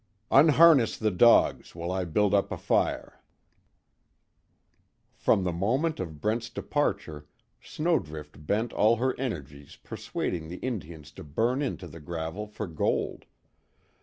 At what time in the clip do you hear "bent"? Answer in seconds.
8.47-8.73